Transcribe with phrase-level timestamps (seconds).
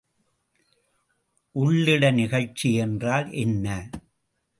[1.55, 3.67] உள்ளிட நிகழ்ச்சி என்றால் என்ன?